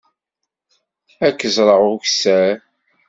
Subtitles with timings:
[1.25, 2.55] Ad k-ẓreɣ ukessar.